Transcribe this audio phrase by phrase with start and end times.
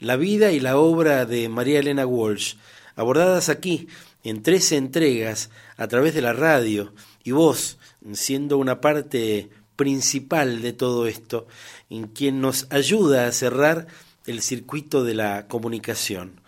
[0.00, 2.54] la vida y la obra de María Elena Walsh,
[2.96, 3.86] abordadas aquí
[4.24, 6.92] en tres entregas a través de la radio
[7.22, 7.78] y vos
[8.12, 11.46] siendo una parte principal de todo esto,
[11.88, 13.86] en quien nos ayuda a cerrar
[14.26, 16.40] el circuito de la comunicación.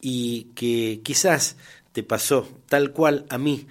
[0.00, 1.56] Y que quizás
[1.92, 3.66] te pasó tal cual a mí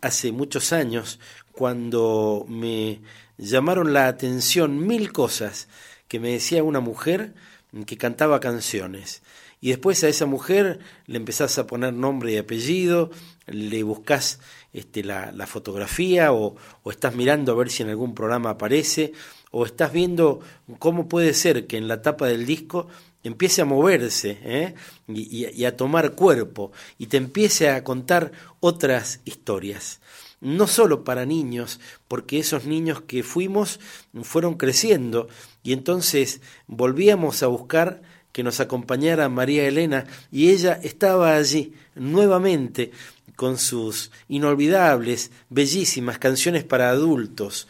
[0.00, 1.18] hace muchos años
[1.52, 3.00] cuando me
[3.36, 5.68] llamaron la atención mil cosas
[6.08, 7.34] que me decía una mujer
[7.82, 9.22] que cantaba canciones.
[9.60, 13.10] Y después a esa mujer le empezás a poner nombre y apellido,
[13.46, 14.38] le buscas
[14.72, 16.56] este, la, fotografía o,
[16.90, 19.12] estás mirando a ver si en algún programa aparece,
[19.50, 20.40] o estás viendo
[20.78, 22.88] cómo puede ser que en la tapa del disco
[23.22, 24.74] empiece a moverse ¿eh?
[25.08, 30.00] y, a tomar cuerpo y te empiece a contar otras historias.
[30.44, 33.80] No solo para niños, porque esos niños que fuimos
[34.22, 35.26] fueron creciendo.
[35.62, 42.90] Y entonces volvíamos a buscar que nos acompañara María Elena y ella estaba allí nuevamente
[43.36, 47.68] con sus inolvidables, bellísimas canciones para adultos,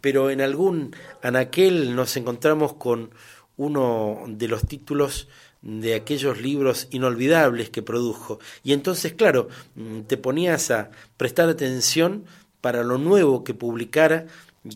[0.00, 3.10] pero en algún anaquel nos encontramos con
[3.56, 5.28] uno de los títulos
[5.62, 8.38] de aquellos libros inolvidables que produjo.
[8.62, 12.24] Y entonces, claro, mm, te ponías a prestar atención
[12.60, 14.26] para lo nuevo que publicara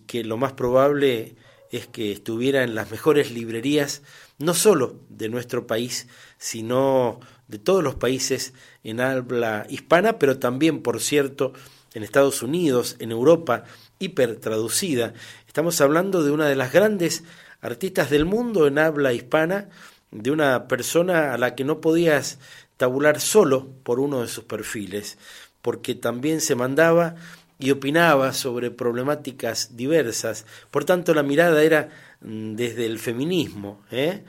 [0.06, 1.34] que lo más probable
[1.70, 4.03] es que estuviera en las mejores librerías,
[4.39, 10.83] no solo de nuestro país, sino de todos los países en habla hispana, pero también,
[10.83, 11.53] por cierto,
[11.94, 13.65] en Estados Unidos, en Europa,
[13.98, 15.15] hipertraducida.
[15.47, 17.25] Estamos hablando de una de las grandes
[17.61, 19.69] artistas del mundo en habla hispana,
[20.11, 22.39] de una persona a la que no podías
[22.77, 25.19] tabular solo por uno de sus perfiles,
[25.62, 27.16] porque también se mandaba
[27.58, 30.47] y opinaba sobre problemáticas diversas.
[30.70, 31.91] Por tanto, la mirada era
[32.22, 33.83] mm, desde el feminismo.
[33.91, 34.25] ¿eh?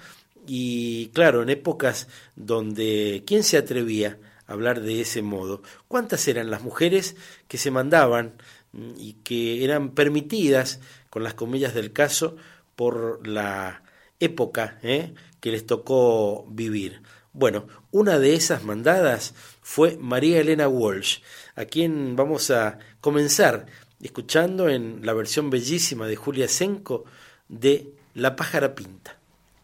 [0.45, 5.63] Y claro, en épocas donde ¿quién se atrevía a hablar de ese modo?
[5.87, 7.15] ¿Cuántas eran las mujeres
[7.47, 8.33] que se mandaban
[8.73, 12.35] mm, y que eran permitidas, con las comillas del caso,
[12.75, 13.83] por la
[14.19, 15.13] época ¿eh?
[15.39, 17.01] que les tocó vivir.
[17.33, 21.19] Bueno, una de esas mandadas fue María Elena Walsh,
[21.55, 23.65] a quien vamos a comenzar
[24.01, 27.05] escuchando en la versión bellísima de Julia Senko
[27.47, 29.17] de La pájara pinta.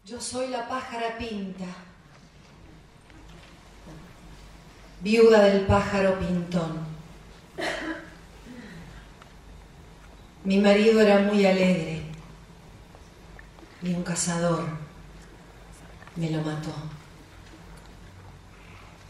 [0.06, 1.66] Yo soy la pájara pinta,
[5.02, 6.86] viuda del pájaro pintón.
[10.44, 12.07] Mi marido era muy alegre
[13.82, 14.64] y un cazador
[16.16, 16.72] me lo mató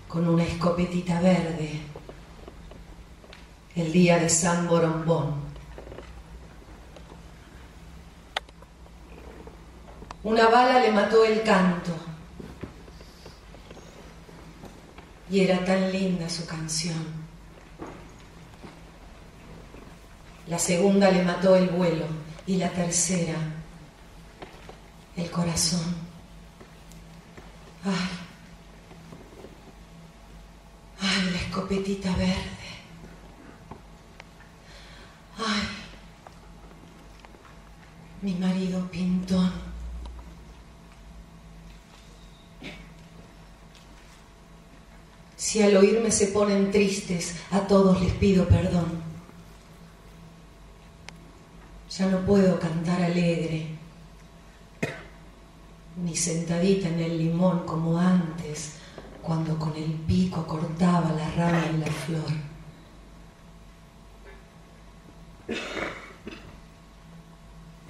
[0.09, 1.81] con una escopetita verde
[3.77, 5.49] el día de San Borombón.
[10.25, 11.93] Una bala le mató el canto
[15.31, 17.29] y era tan linda su canción.
[20.47, 22.07] La segunda le mató el vuelo
[22.47, 23.58] y la tercera
[25.19, 25.97] el corazón.
[27.85, 28.09] Ay,
[31.01, 32.69] ay, la escopetita verde.
[35.39, 35.63] Ay,
[38.23, 39.53] mi marido pintón.
[45.37, 49.03] Si al oírme se ponen tristes, a todos les pido perdón.
[51.91, 53.78] Ya no puedo cantar alegre
[56.03, 58.75] ni sentadita en el limón como antes,
[59.23, 62.49] cuando con el pico cortaba la rama y la flor.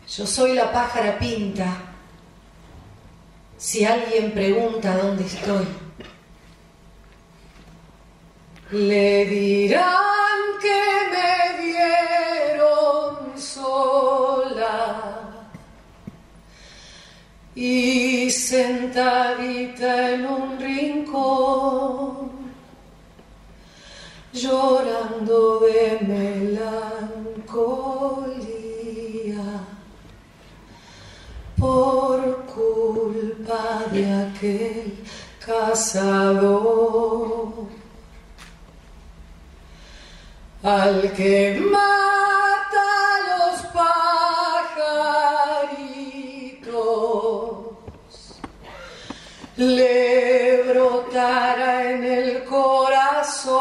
[0.09, 1.77] Yo soy la pájara pinta.
[3.57, 5.67] Si alguien pregunta dónde estoy,
[8.71, 11.18] le dirán que me
[17.61, 22.31] y sentadita en un rincón,
[24.33, 26.69] llorando de melancolía
[31.59, 34.95] por culpa de aquel
[35.45, 36.07] cazador.
[40.63, 42.18] Al que mata
[49.59, 53.59] le brotará en el corazón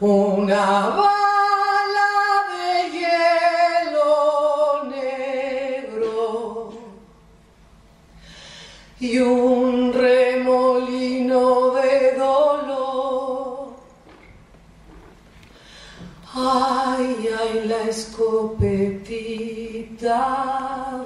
[0.00, 2.10] una bala
[2.50, 4.10] de hielo
[4.90, 6.72] negro
[8.98, 13.76] y un remolino de dolor.
[16.34, 19.06] Ay, ay, la escopetita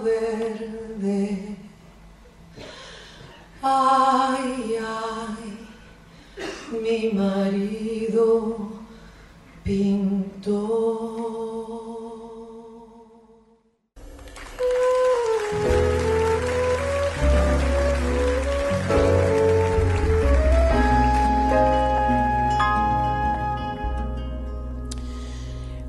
[0.02, 1.51] verde.
[3.64, 5.68] Ay, ay,
[6.82, 8.56] mi marido
[9.62, 10.58] pintó.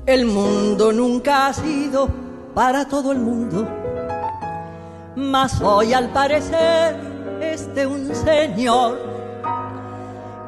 [0.06, 2.08] El mundo nunca ha sido
[2.54, 3.66] para todo el mundo,
[5.16, 7.13] mas hoy al parecer
[7.54, 8.98] de un señor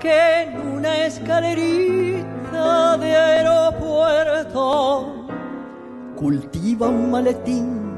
[0.00, 5.14] que en una escalerita de aeropuerto
[6.16, 7.96] cultiva un maletín,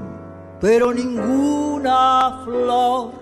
[0.61, 3.13] pero ninguna flor.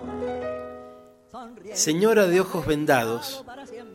[1.73, 3.45] Señora de ojos vendados,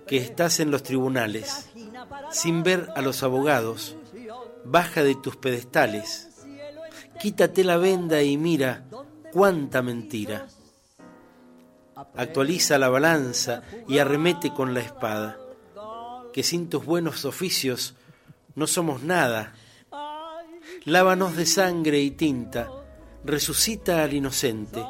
[0.07, 1.69] que estás en los tribunales,
[2.29, 3.97] sin ver a los abogados,
[4.63, 6.29] baja de tus pedestales,
[7.19, 8.85] quítate la venda y mira
[9.33, 10.47] cuánta mentira.
[12.15, 15.38] Actualiza la balanza y arremete con la espada,
[16.33, 17.95] que sin tus buenos oficios
[18.56, 19.53] no somos nada.
[20.86, 22.69] Lávanos de sangre y tinta,
[23.24, 24.83] resucita al inocente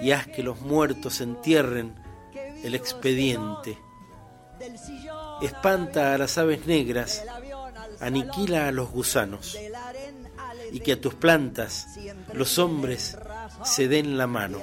[0.00, 1.94] y haz que los muertos entierren
[2.62, 3.78] el expediente.
[5.42, 7.22] Espanta a las aves negras
[8.00, 9.56] aniquila a los gusanos
[10.72, 11.86] y que a tus plantas
[12.32, 13.16] los hombres
[13.64, 14.60] se den la mano.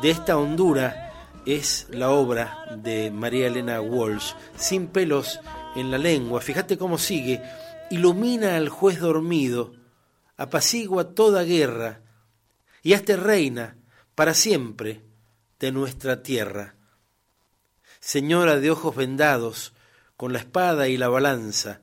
[0.00, 5.40] De esta hondura es la obra de María Elena Walsh, sin pelos
[5.74, 6.40] en la lengua.
[6.40, 7.42] Fíjate cómo sigue.
[7.90, 9.72] Ilumina al juez dormido,
[10.36, 12.02] apacigua toda guerra
[12.82, 13.76] y hazte reina
[14.14, 15.02] para siempre
[15.58, 16.76] de nuestra tierra.
[17.98, 19.72] Señora de ojos vendados,
[20.16, 21.80] con la espada y la balanza.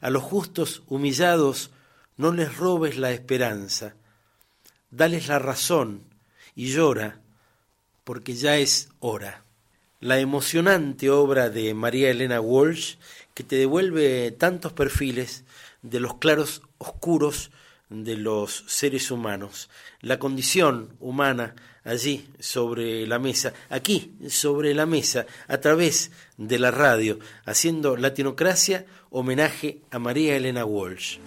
[0.00, 1.70] A los justos humillados
[2.18, 3.94] no les robes la esperanza.
[4.90, 6.04] Dales la razón
[6.54, 7.22] y llora,
[8.08, 9.42] porque ya es hora.
[10.00, 12.94] La emocionante obra de María Elena Walsh,
[13.34, 15.44] que te devuelve tantos perfiles
[15.82, 17.50] de los claros oscuros
[17.90, 19.68] de los seres humanos,
[20.00, 26.70] la condición humana allí sobre la mesa, aquí sobre la mesa, a través de la
[26.70, 31.18] radio, haciendo Latinocracia homenaje a María Elena Walsh.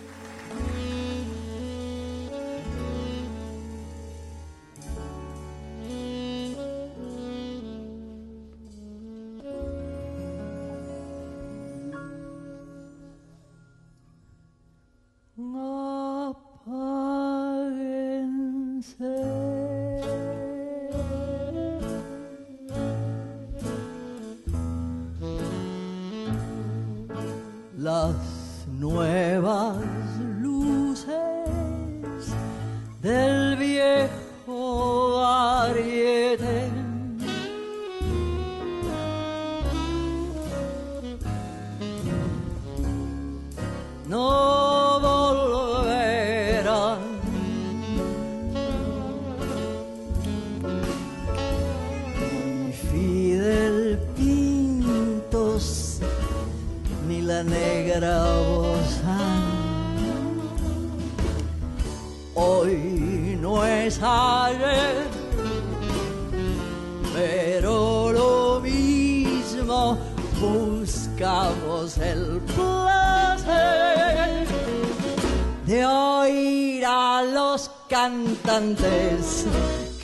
[78.51, 79.45] cantantes,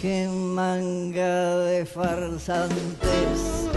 [0.02, 3.68] qué manga de farsantes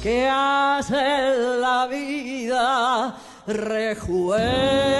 [0.00, 3.16] que hace la vida
[3.48, 4.99] rejuvenir.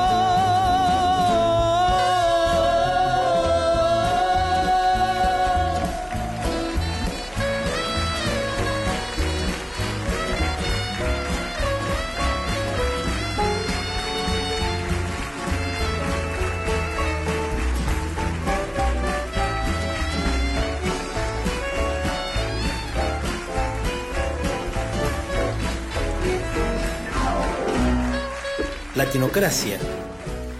[29.03, 29.79] Latinocracia,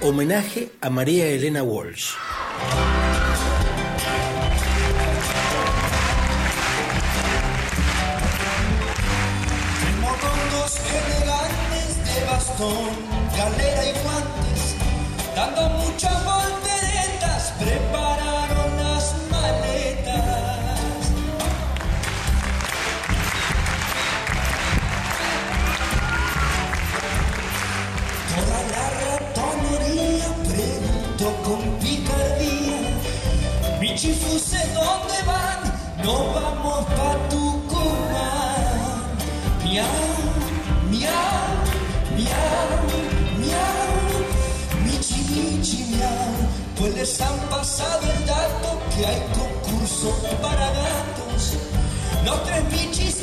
[0.01, 2.15] homenaje a María Elena Walsh.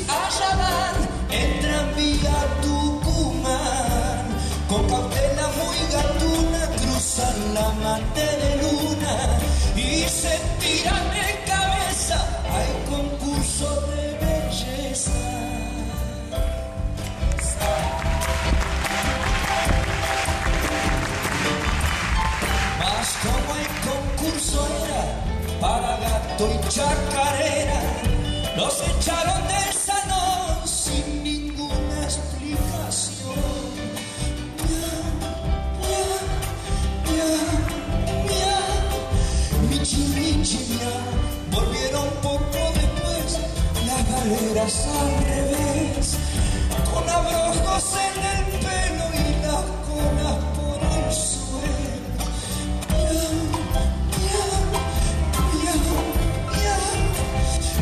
[0.09, 0.95] Michis allá van,
[1.31, 4.25] entran vía Tucumán.
[4.67, 9.15] Con cautela muy gatuna cruzan la mate de luna
[9.75, 12.17] y se tiran de cabeza.
[12.53, 15.11] Hay concurso de belleza.
[22.79, 25.03] Mas como el concurso era
[25.61, 27.78] para gato y chacarera,
[44.29, 46.17] galeras al revés,
[46.93, 52.25] con abrojos en el pelo y las colas por el suelo.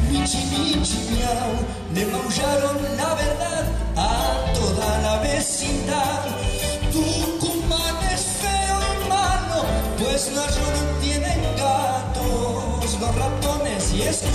[0.09, 1.51] Michi, michi, miau,
[1.93, 3.65] le maullaron la verdad
[3.97, 4.07] a
[4.53, 6.23] toda la vecindad.
[6.91, 9.59] Tucumán es feo y malo,
[9.99, 12.99] pues los no tienen gatos.
[12.99, 14.26] Los ratones y escucharon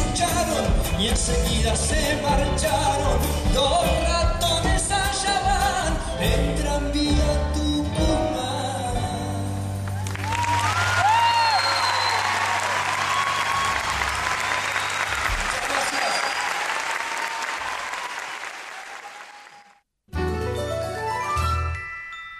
[0.99, 3.19] y enseguida se marcharon.
[3.55, 8.93] Los ratones allá van, entran vía Tucumán.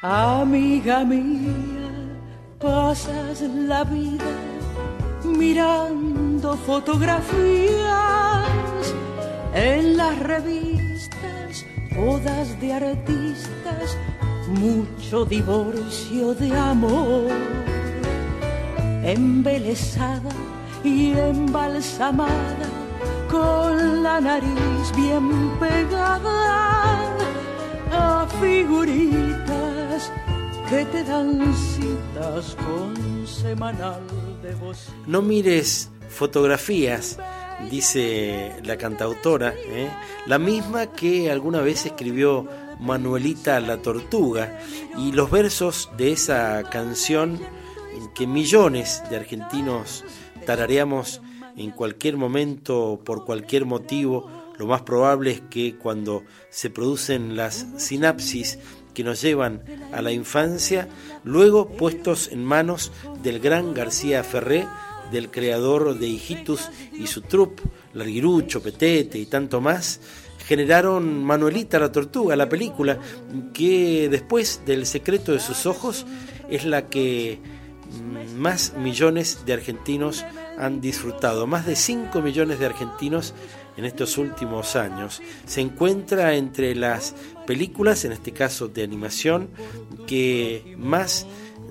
[0.03, 1.91] Amiga mía,
[2.61, 4.25] pasas la vida
[5.25, 7.92] mirando fotografías
[9.55, 13.97] en las revistas, bodas de artistas,
[14.49, 17.31] mucho divorcio de amor.
[19.05, 20.31] Embelesada
[20.85, 22.69] y embalsamada,
[23.31, 27.09] con la nariz bien pegada
[27.93, 30.11] a figuritas
[30.69, 34.01] que te dan citas con semanal
[34.43, 34.89] de voz.
[35.07, 37.19] No mires fotografías,
[37.71, 39.91] dice la cantautora, ¿eh?
[40.27, 42.47] la misma que alguna vez escribió
[42.81, 44.59] Manuelita la Tortuga,
[44.99, 47.41] y los versos de esa canción
[48.15, 50.05] que millones de argentinos
[50.45, 51.21] tarareamos
[51.57, 54.29] en cualquier momento, por cualquier motivo,
[54.59, 58.59] lo más probable es que cuando se producen las sinapsis
[58.95, 60.89] que nos llevan a la infancia,
[61.25, 62.93] luego puestos en manos
[63.23, 64.67] del gran García Ferré,
[65.13, 67.63] del creador de Hijitus y su troupe,
[67.95, 70.01] Larguirucho, Petete y tanto más,
[70.47, 72.99] generaron Manuelita la Tortuga, la película,
[73.53, 76.07] que después del secreto de sus ojos
[76.51, 77.39] es la que
[78.37, 80.25] más millones de argentinos
[80.59, 83.35] han disfrutado, más de 5 millones de argentinos
[83.77, 85.23] en estos últimos años.
[85.47, 87.15] Se encuentra entre las
[87.47, 89.51] películas, en este caso de animación,
[90.07, 91.27] que más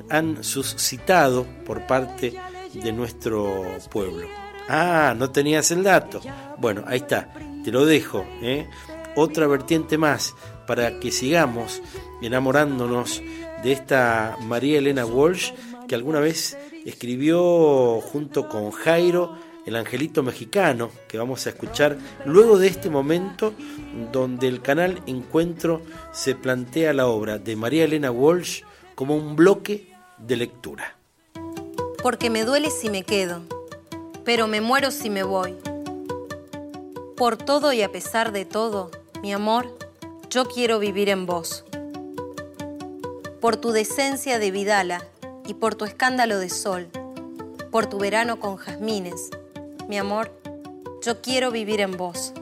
[0.09, 2.50] han suscitado por parte de
[2.91, 4.27] nuestro pueblo.
[4.67, 6.21] Ah, no tenías el dato.
[6.57, 8.25] Bueno, ahí está, te lo dejo.
[8.41, 8.67] ¿eh?
[9.15, 10.33] Otra vertiente más
[10.65, 11.81] para que sigamos
[12.21, 13.21] enamorándonos
[13.63, 15.51] de esta María Elena Walsh
[15.87, 22.57] que alguna vez escribió junto con Jairo el Angelito Mexicano, que vamos a escuchar luego
[22.57, 23.53] de este momento
[24.11, 28.63] donde el canal Encuentro se plantea la obra de María Elena Walsh
[28.95, 31.00] como un bloque de lectura.
[32.01, 33.41] Porque me duele si me quedo,
[34.25, 35.55] pero me muero si me voy.
[37.15, 38.89] Por todo y a pesar de todo,
[39.21, 39.77] mi amor,
[40.31, 41.63] yo quiero vivir en vos.
[43.39, 45.05] Por tu decencia de Vidala
[45.45, 46.87] y por tu escándalo de sol,
[47.69, 49.29] por tu verano con jazmines,
[49.87, 50.31] mi amor,
[51.03, 52.33] yo quiero vivir en vos.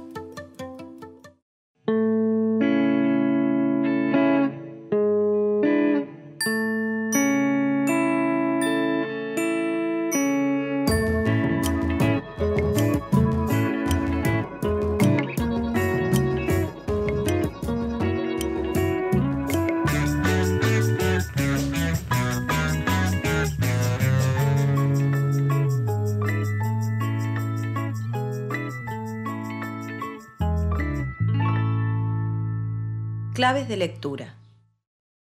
[33.40, 34.36] Claves de lectura.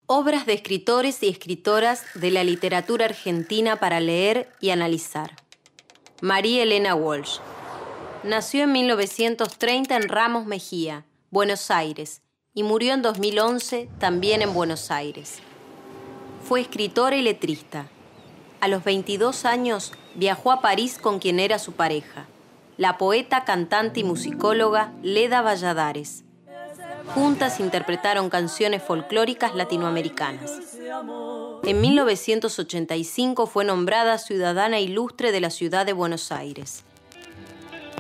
[0.06, 5.32] Obras de escritores y escritoras de la literatura argentina para leer y analizar.
[6.22, 7.40] María Elena Walsh.
[8.24, 12.22] Nació en 1930 en Ramos Mejía, Buenos Aires,
[12.54, 15.40] y murió en 2011 también en Buenos Aires.
[16.48, 17.88] Fue escritora y letrista.
[18.62, 22.28] A los 22 años viajó a París con quien era su pareja,
[22.78, 26.25] la poeta, cantante y musicóloga Leda Valladares.
[27.14, 30.52] Juntas interpretaron canciones folclóricas latinoamericanas.
[31.64, 36.84] En 1985 fue nombrada ciudadana ilustre de la ciudad de Buenos Aires.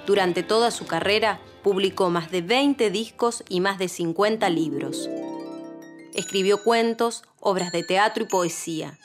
[0.05, 5.09] Durante toda su carrera publicó más de 20 discos y más de 50 libros.
[6.13, 8.97] Escribió cuentos, obras de teatro y poesía.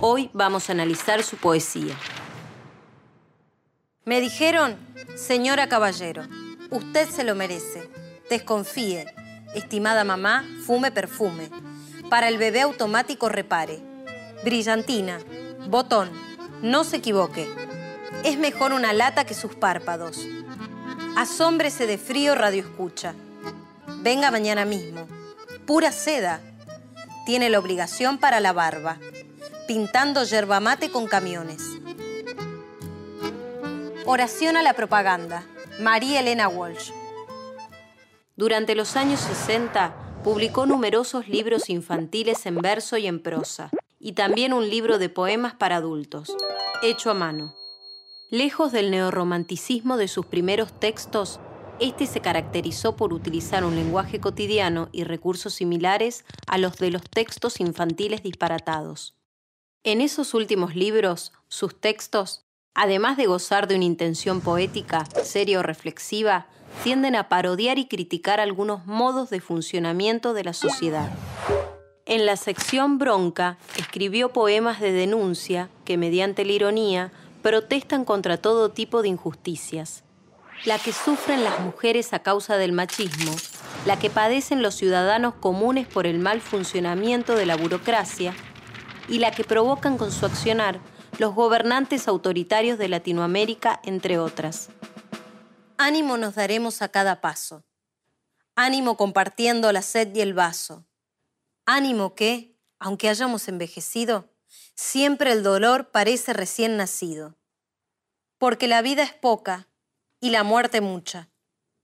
[0.00, 1.96] Hoy vamos a analizar su poesía.
[4.04, 4.76] Me dijeron,
[5.16, 6.22] señora caballero,
[6.70, 8.01] usted se lo merece.
[8.32, 9.04] Desconfíe.
[9.54, 11.50] Estimada mamá, fume perfume.
[12.08, 13.78] Para el bebé automático repare.
[14.42, 15.20] Brillantina.
[15.68, 16.10] Botón.
[16.62, 17.46] No se equivoque.
[18.24, 20.26] Es mejor una lata que sus párpados.
[21.14, 23.14] Asómbrese de frío radio escucha.
[24.00, 25.06] Venga mañana mismo.
[25.66, 26.40] Pura seda.
[27.26, 28.96] Tiene la obligación para la barba.
[29.68, 31.60] Pintando yerba mate con camiones.
[34.06, 35.44] Oración a la propaganda.
[35.80, 36.92] María Elena Walsh.
[38.36, 44.54] Durante los años 60 publicó numerosos libros infantiles en verso y en prosa, y también
[44.54, 46.34] un libro de poemas para adultos,
[46.82, 47.54] hecho a mano.
[48.30, 51.40] Lejos del neorromanticismo de sus primeros textos,
[51.78, 57.02] este se caracterizó por utilizar un lenguaje cotidiano y recursos similares a los de los
[57.02, 59.14] textos infantiles disparatados.
[59.84, 65.62] En esos últimos libros, sus textos además de gozar de una intención poética, seria o
[65.62, 66.46] reflexiva,
[66.82, 71.10] tienden a parodiar y criticar algunos modos de funcionamiento de la sociedad.
[72.04, 78.70] En la sección Bronca escribió poemas de denuncia que, mediante la ironía, protestan contra todo
[78.70, 80.02] tipo de injusticias.
[80.64, 83.32] La que sufren las mujeres a causa del machismo,
[83.86, 88.34] la que padecen los ciudadanos comunes por el mal funcionamiento de la burocracia
[89.08, 90.80] y la que provocan con su accionar
[91.18, 94.70] los gobernantes autoritarios de Latinoamérica, entre otras.
[95.82, 97.64] Ánimo nos daremos a cada paso.
[98.54, 100.86] Ánimo compartiendo la sed y el vaso.
[101.66, 104.32] Ánimo que, aunque hayamos envejecido,
[104.76, 107.36] siempre el dolor parece recién nacido.
[108.38, 109.66] Porque la vida es poca
[110.20, 111.32] y la muerte mucha.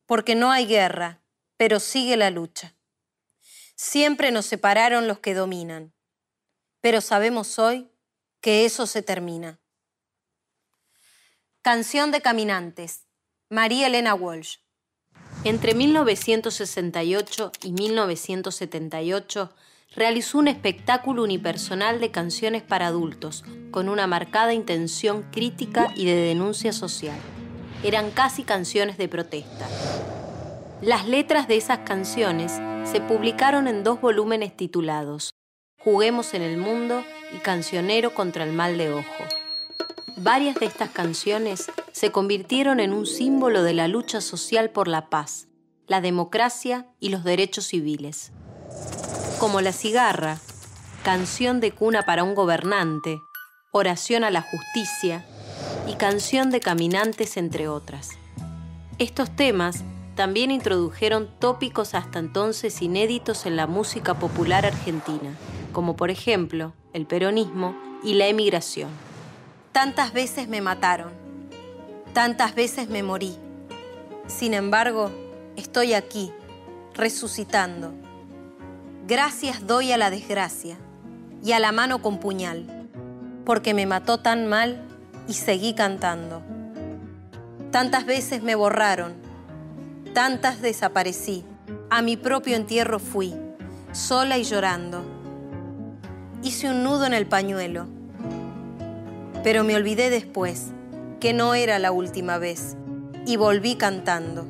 [0.06, 1.20] Porque no hay guerra,
[1.56, 2.76] pero sigue la lucha.
[3.74, 5.92] Siempre nos separaron los que dominan.
[6.80, 7.90] Pero sabemos hoy
[8.40, 9.58] que eso se termina.
[11.62, 13.07] Canción de Caminantes,
[13.50, 14.56] María Elena Walsh.
[15.42, 19.50] Entre 1968 y 1978
[19.96, 26.16] realizó un espectáculo unipersonal de canciones para adultos, con una marcada intención crítica y de
[26.16, 27.16] denuncia social.
[27.82, 29.66] Eran casi canciones de protesta.
[30.82, 32.52] Las letras de esas canciones
[32.84, 35.30] se publicaron en dos volúmenes titulados
[35.78, 37.02] Juguemos en el Mundo
[37.34, 39.37] y Cancionero contra el Mal de Ojo.
[40.20, 45.08] Varias de estas canciones se convirtieron en un símbolo de la lucha social por la
[45.08, 45.48] paz,
[45.86, 48.32] la democracia y los derechos civiles.
[49.38, 50.38] Como La cigarra,
[51.04, 53.18] Canción de cuna para un gobernante,
[53.72, 55.24] Oración a la justicia
[55.86, 58.10] y Canción de caminantes, entre otras.
[58.98, 59.84] Estos temas
[60.16, 65.36] también introdujeron tópicos hasta entonces inéditos en la música popular argentina
[65.72, 68.88] como por ejemplo el peronismo y la emigración.
[69.72, 71.12] Tantas veces me mataron,
[72.12, 73.36] tantas veces me morí.
[74.26, 75.10] Sin embargo,
[75.56, 76.32] estoy aquí,
[76.94, 77.92] resucitando.
[79.06, 80.76] Gracias doy a la desgracia
[81.42, 82.88] y a la mano con puñal,
[83.44, 84.82] porque me mató tan mal
[85.28, 86.42] y seguí cantando.
[87.70, 89.14] Tantas veces me borraron,
[90.14, 91.44] tantas desaparecí,
[91.90, 93.34] a mi propio entierro fui,
[93.92, 95.18] sola y llorando
[96.42, 97.86] hice un nudo en el pañuelo.
[99.42, 100.72] Pero me olvidé después
[101.20, 102.76] que no era la última vez
[103.26, 104.46] y volví cantando.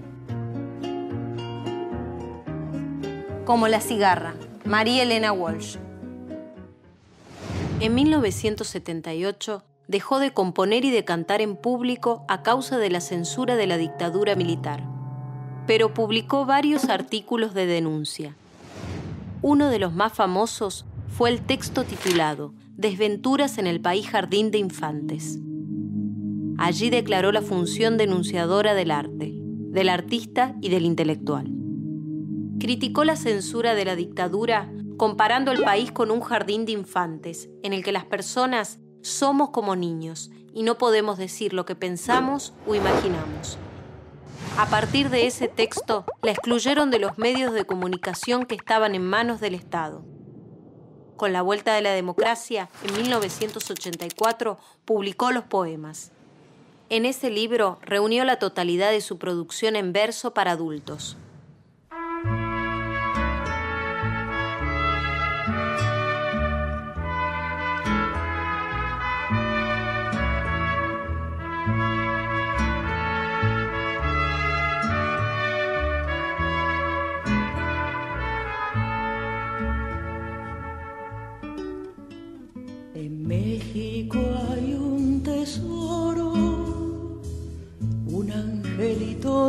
[3.45, 5.77] Como la cigarra, María Elena Walsh.
[7.81, 13.57] En 1978 dejó de componer y de cantar en público a causa de la censura
[13.57, 14.83] de la dictadura militar,
[15.67, 18.35] pero publicó varios artículos de denuncia.
[19.43, 24.59] Uno de los más famosos fue el texto titulado Desventuras en el País Jardín de
[24.59, 25.41] Infantes.
[26.59, 31.51] Allí declaró la función denunciadora del arte, del artista y del intelectual.
[32.61, 37.73] criticó la censura de la dictadura comparando el país con un jardín de infantes, en
[37.73, 42.77] el que las personas somos como niños y no podemos decir lo que pensamos o
[42.77, 43.59] imaginamos.
[44.57, 49.05] A partir de ese texto, la excluyeron de los medios de comunicación que estaban en
[49.05, 50.05] manos del Estado.
[51.19, 56.13] Con la vuelta de la democracia, en 1984, publicó los poemas.
[56.91, 61.17] En ese libro reunió la totalidad de su producción en verso para adultos.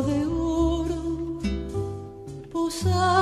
[0.03, 1.39] De oro
[2.51, 3.18] posado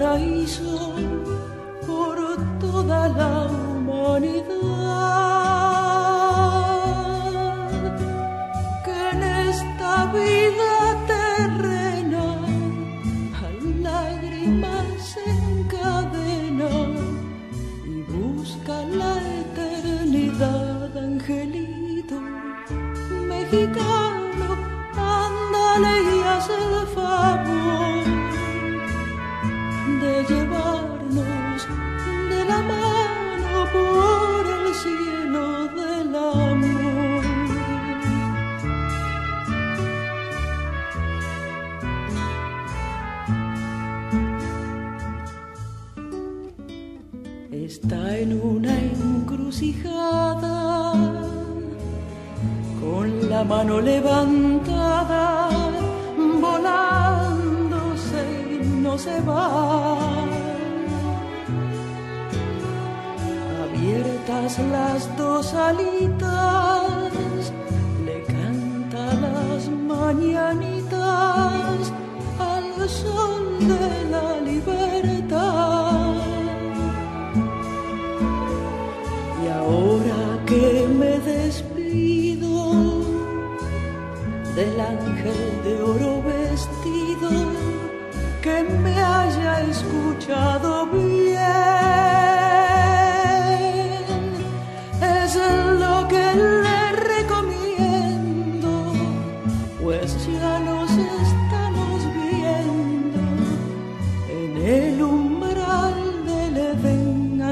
[0.00, 0.69] paraíso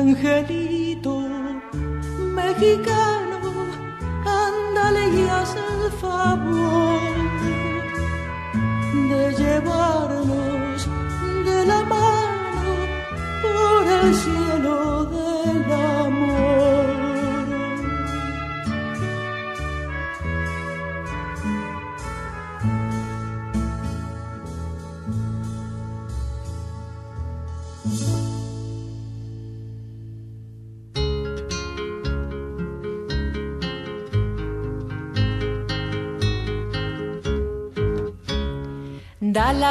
[0.08, 1.20] angelito
[2.34, 3.40] mexicano,
[4.24, 7.00] ándale y haz el favor
[9.10, 10.88] de llevarnos
[11.44, 12.74] de la mano
[13.42, 15.27] por el cielo del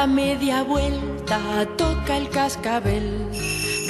[0.00, 1.40] la media vuelta,
[1.76, 3.28] toca el cascabel,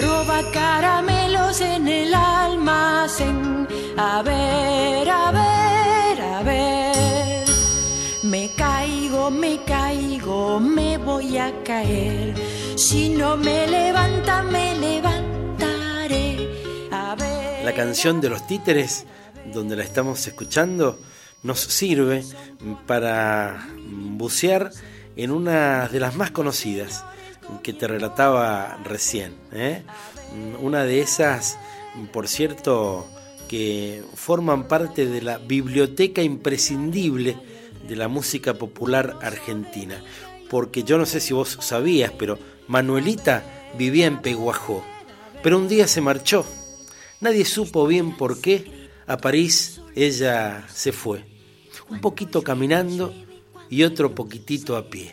[0.01, 3.68] roba caramelos en el almacén.
[3.99, 7.47] A ver, a ver, a ver.
[8.23, 12.35] Me caigo, me caigo, me voy a caer.
[12.77, 16.27] Si no me levanta, me levantaré.
[16.90, 17.64] A ver.
[17.66, 19.05] La canción de los títeres,
[19.53, 20.99] donde la estamos escuchando,
[21.42, 22.25] nos sirve
[22.87, 23.68] para
[24.16, 24.71] bucear
[25.18, 27.04] en una de las más conocidas
[27.64, 29.35] que te relataba recién.
[29.52, 29.83] ¿eh?
[30.61, 31.59] Una de esas,
[32.12, 33.04] por cierto,
[33.48, 37.37] que forman parte de la biblioteca imprescindible
[37.88, 40.00] de la música popular argentina.
[40.48, 43.42] Porque yo no sé si vos sabías, pero Manuelita
[43.76, 44.85] vivía en Peguajó.
[45.42, 46.46] Pero un día se marchó.
[47.20, 48.88] Nadie supo bien por qué.
[49.09, 51.24] A París ella se fue.
[51.90, 53.12] Un poquito caminando
[53.70, 55.12] y otro poquitito a pie.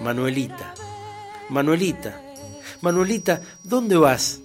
[0.00, 0.74] Manuelita,
[1.48, 2.20] Manuelita,
[2.80, 4.40] Manuelita, ¿dónde vas?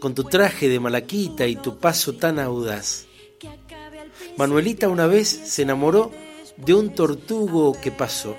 [0.00, 3.06] Con tu traje de malaquita y tu paso tan audaz.
[4.36, 6.10] Manuelita una vez se enamoró
[6.56, 8.36] de un tortugo que pasó.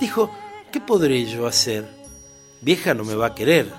[0.00, 0.30] Dijo,
[0.72, 1.86] ¿qué podré yo hacer?
[2.60, 3.70] Vieja no me va a querer.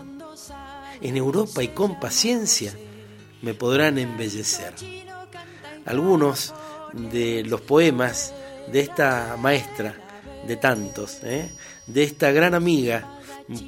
[1.02, 2.74] En Europa y con paciencia
[3.42, 4.74] me podrán embellecer.
[5.86, 6.54] Algunos
[6.94, 8.34] de los poemas
[8.72, 9.96] de esta maestra,
[10.46, 11.50] de tantos, ¿eh?
[11.86, 13.20] de esta gran amiga,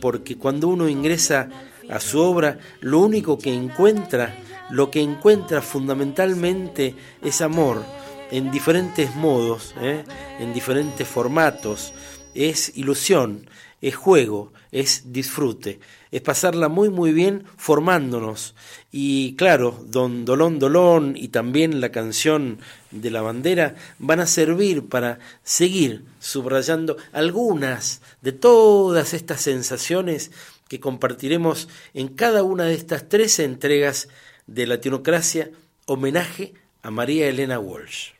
[0.02, 1.50] porque cuando uno ingresa
[1.90, 4.36] a su obra, lo único que encuentra,
[4.70, 7.84] lo que encuentra fundamentalmente es amor
[8.32, 10.04] en diferentes modos, ¿eh?
[10.40, 11.94] en diferentes formatos,
[12.34, 13.50] es ilusión,
[13.82, 15.80] es juego, es disfrute,
[16.12, 18.56] es pasarla muy muy bien formándonos.
[18.92, 22.60] Y claro, Don Dolón Dolón y también la canción
[22.92, 30.32] de la bandera van a servir para seguir subrayando algunas de todas estas sensaciones
[30.68, 34.08] que compartiremos en cada una de estas tres entregas
[34.46, 35.52] de Latinocracia,
[35.86, 38.19] homenaje a María Elena Walsh.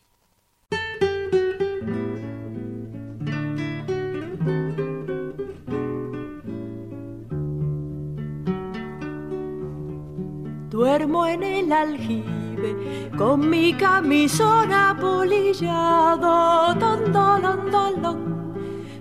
[11.00, 16.26] Duermo en el aljibe con mi camisón apolillado,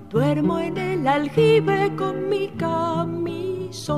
[0.08, 3.96] Duermo en el aljibe con mi camisón.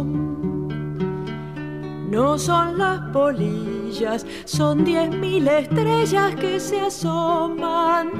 [2.10, 8.12] No son las polillas, son diez mil estrellas que se asoman,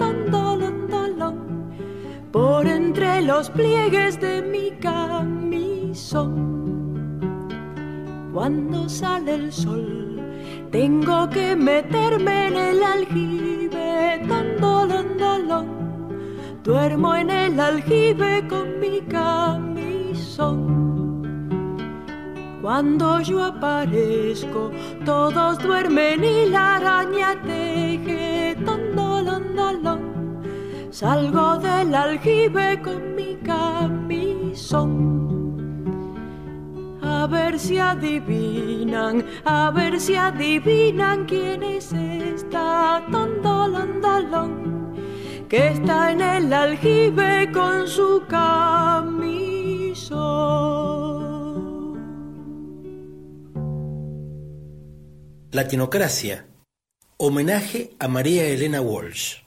[2.31, 6.60] por entre los pliegues de mi camisón
[8.33, 10.21] cuando sale el sol.
[10.71, 14.61] Tengo que meterme en el aljibe, tan
[16.63, 20.61] Duermo en el aljibe con mi camisón.
[22.63, 24.71] Cuando yo aparezco,
[25.05, 28.81] todos duermen y la araña teje, tan
[30.91, 35.20] Salgo del aljibe con mi camisón
[37.21, 44.97] a ver si adivinan, a ver si adivinan quién es esta tondolandalón
[45.47, 49.51] que está en el aljibe con su camisón.
[55.51, 56.47] Latinocracia.
[57.19, 59.41] Homenaje a María Elena Walsh.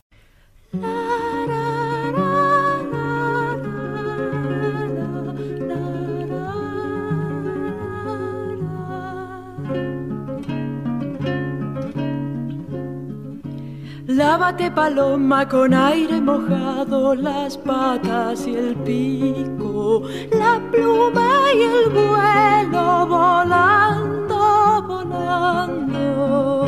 [14.34, 23.06] Lávate paloma con aire mojado, las patas y el pico, la pluma y el vuelo
[23.06, 26.66] volando, volando.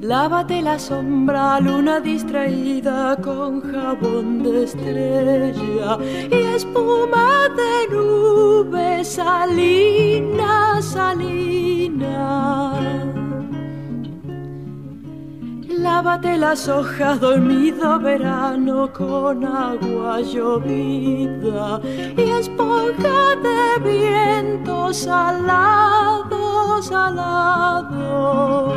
[0.00, 5.96] Lávate la sombra, luna distraída con jabón de estrella
[6.28, 11.62] y espuma de nube, salina, salina.
[15.82, 21.80] Lávate las hojas, dormido verano con agua llovida
[22.16, 28.72] y esponja de viento salado, salado.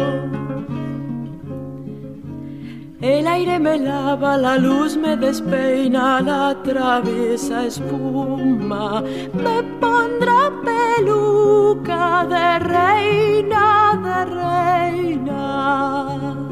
[3.02, 12.60] El aire me lava, la luz me despeina, la traviesa espuma, me pondrá peluca de
[12.60, 16.45] reina, de reina.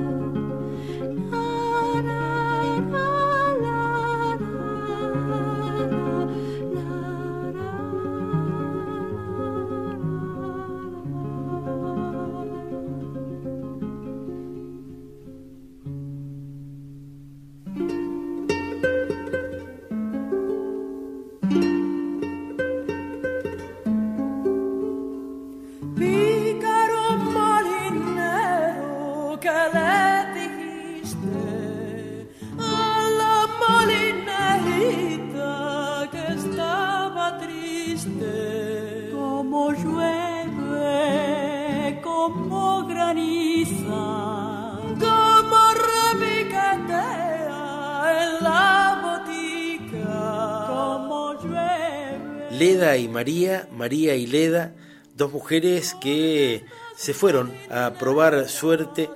[52.64, 54.72] Leda y María, María y Leda,
[55.18, 56.64] dos mujeres que
[56.96, 59.10] se fueron a probar suerte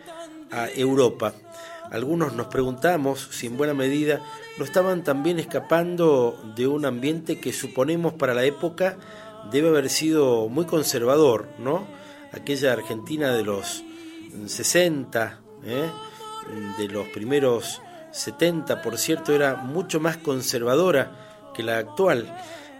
[0.51, 1.33] a Europa.
[1.89, 4.19] algunos nos preguntamos si en buena medida
[4.57, 8.97] no estaban también escapando de un ambiente que suponemos para la época
[9.49, 11.87] debe haber sido muy conservador, ¿no?
[12.33, 13.81] Aquella Argentina de los
[14.45, 15.89] 60, ¿eh?
[16.77, 17.81] de los primeros
[18.11, 22.27] 70, por cierto, era mucho más conservadora que la actual.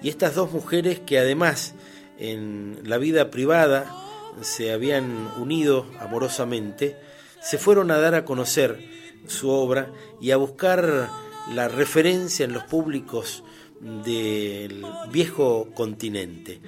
[0.01, 1.73] Y estas dos mujeres que además
[2.19, 3.93] en la vida privada
[4.41, 6.97] se habían unido amorosamente,
[7.41, 8.79] se fueron a dar a conocer
[9.27, 11.09] su obra y a buscar
[11.53, 13.43] la referencia en los públicos
[13.79, 16.59] del viejo continente.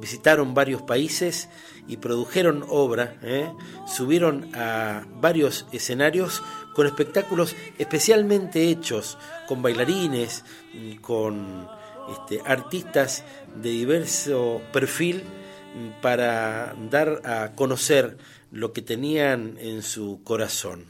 [0.00, 1.48] Visitaron varios países
[1.86, 3.52] y produjeron obra, ¿eh?
[3.86, 6.42] subieron a varios escenarios
[6.74, 10.44] con espectáculos especialmente hechos, con bailarines,
[11.02, 11.68] con
[12.10, 15.22] este, artistas de diverso perfil
[16.00, 18.18] para dar a conocer
[18.50, 20.86] lo que tenían en su corazón.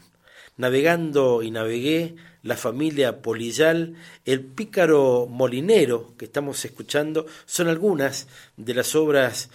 [0.57, 3.95] Navegando y navegué, la familia Polillal,
[4.25, 9.49] el pícaro molinero que estamos escuchando, son algunas de las obras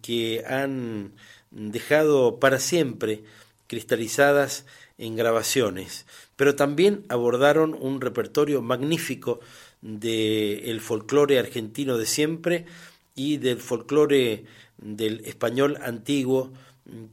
[0.00, 1.12] que han
[1.50, 3.24] dejado para siempre
[3.66, 4.64] cristalizadas
[4.98, 9.40] en grabaciones, pero también abordaron un repertorio magnífico
[9.80, 12.66] del folclore argentino de siempre
[13.14, 14.44] y del folclore
[14.76, 16.52] del español antiguo,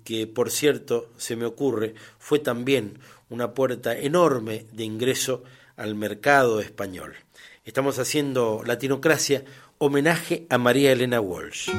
[0.04, 3.00] que por cierto, se me ocurre, fue también
[3.30, 5.44] una puerta enorme de ingreso
[5.76, 7.16] al mercado español.
[7.66, 9.44] Estamos haciendo Latinocracia,
[9.80, 11.72] homenaje a María Elena Walsh.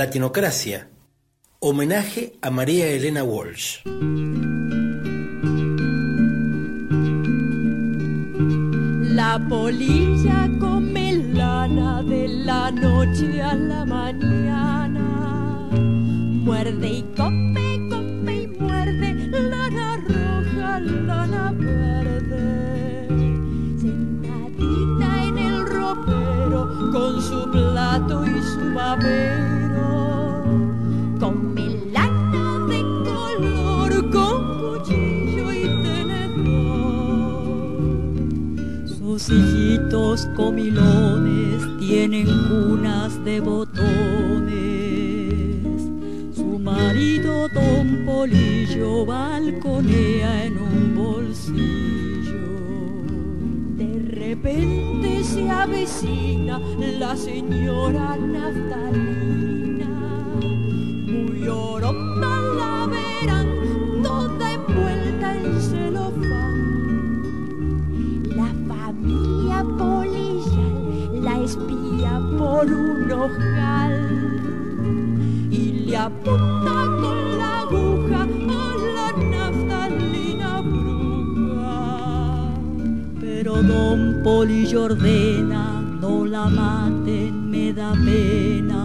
[0.00, 0.88] Latinocracia,
[1.58, 3.80] homenaje a María Elena Walsh.
[9.18, 15.06] La polilla come lana de la noche a la mañana,
[16.46, 19.12] muerde y come, come y muerde,
[19.52, 23.06] lana roja, lana verde,
[23.78, 29.39] sentadita en el ropero con su plato y su babero
[40.10, 43.84] hijitos comilones tienen cunas de botones.
[46.34, 52.38] Su marido Don Polillo balconea en un bolsillo.
[53.76, 56.60] De repente se avecina
[56.98, 59.19] la señora Naftalina,
[72.60, 73.92] por un ojal
[75.50, 81.78] y le apunta con la aguja a la naftalina bruja.
[83.18, 88.84] Pero don Polillo ordena, no la maten, me da pena.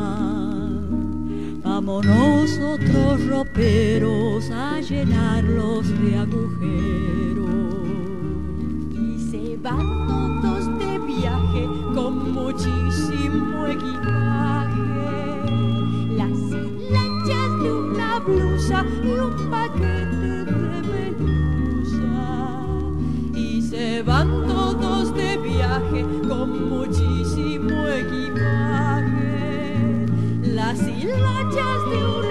[1.63, 7.45] Vámonos otros roperos a llenarlos de agujeros.
[8.93, 10.34] Y se van
[11.93, 14.81] con muchísimo equipaje,
[16.17, 20.81] las hilachas de una blusa y un paquete de
[21.15, 22.17] pelusa.
[23.33, 29.35] Y se van todos de viaje con muchísimo equipaje,
[30.43, 32.24] las hilachas de una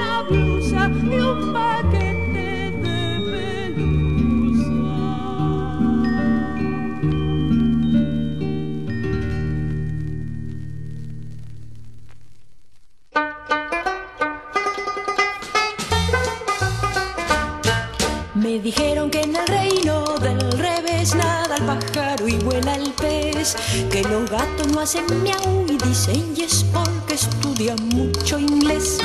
[22.28, 23.56] y vuela el pez,
[23.90, 28.98] que los gatos no hacen miau y dicen yes porque estudian mucho inglés.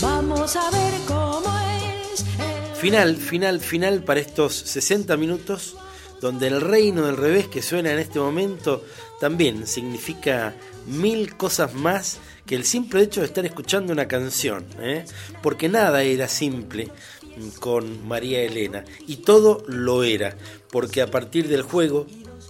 [0.00, 1.52] Vamos a ver cómo
[2.12, 2.24] es.
[2.78, 5.76] Final, final, final para estos 60 minutos
[6.22, 8.84] donde el reino del revés que suena en este momento
[9.20, 10.54] también significa
[10.86, 15.04] mil cosas más que el simple hecho de estar escuchando una canción, ¿eh?
[15.42, 16.90] porque nada era simple
[17.58, 20.36] con María Elena y todo lo era,
[20.72, 22.06] porque a partir del juego,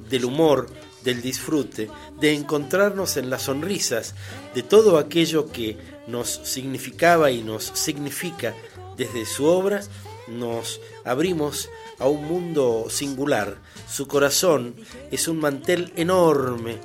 [0.09, 0.71] del humor,
[1.03, 4.15] del disfrute, de encontrarnos en las sonrisas,
[4.55, 8.55] de todo aquello que nos significaba y nos significa
[8.97, 9.83] desde su obra,
[10.29, 11.69] nos abrimos
[11.99, 13.59] a un mundo singular.
[13.89, 14.77] Su corazón
[15.11, 16.79] es un mantel enorme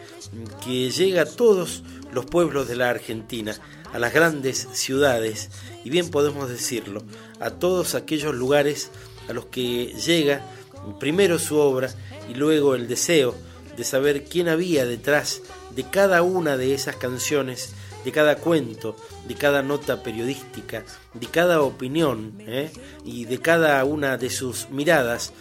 [0.66, 3.56] que llega a todos los pueblos de la Argentina,
[3.94, 5.52] a las grandes ciudades
[5.86, 7.04] y bien podemos decirlo,
[7.40, 8.90] a todos aquellos lugares
[9.30, 10.42] a los que llega
[11.00, 11.90] primero su obra
[12.30, 13.36] y luego el deseo
[13.76, 15.42] de saber quién había detrás
[15.76, 17.74] de cada una de esas canciones,
[18.04, 18.96] de cada cuento,
[19.28, 20.84] de cada nota periodística,
[21.14, 22.72] de cada opinión ¿eh?
[23.06, 25.34] y de cada una de sus miradas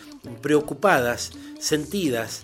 [0.42, 2.42] preocupadas, sentidas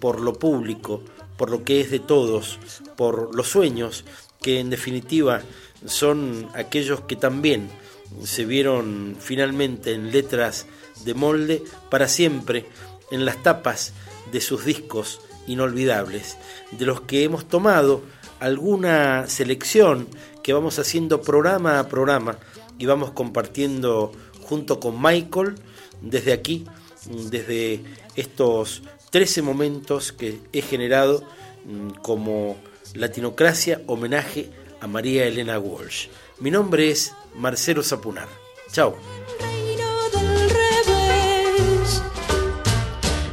[0.00, 1.02] por lo público,
[1.36, 2.58] por lo que es de todos,
[2.96, 4.04] por los sueños,
[4.40, 5.42] que en definitiva
[5.86, 7.68] son aquellos que también
[8.22, 10.66] se vieron finalmente en letras
[11.04, 12.66] de molde para siempre
[13.10, 13.92] en las tapas
[14.32, 16.36] de sus discos inolvidables,
[16.72, 18.02] de los que hemos tomado
[18.40, 20.08] alguna selección
[20.42, 22.38] que vamos haciendo programa a programa
[22.78, 25.54] y vamos compartiendo junto con Michael
[26.00, 26.66] desde aquí,
[27.06, 27.82] desde
[28.16, 31.24] estos 13 momentos que he generado
[31.64, 32.56] mm, como
[32.94, 36.08] Latinocracia homenaje a María Elena Walsh.
[36.40, 38.28] Mi nombre es Marcelo Zapunar.
[38.70, 38.96] Chao.